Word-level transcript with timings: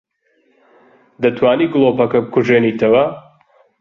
دەتوانیت 1.21 1.69
گڵۆپەکە 1.73 2.19
بکوژێنیتەوە؟ 2.23 3.03